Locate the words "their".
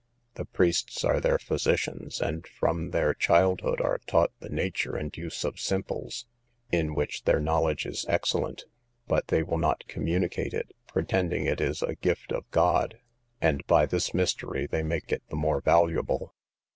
1.19-1.37, 2.89-3.13, 7.25-7.39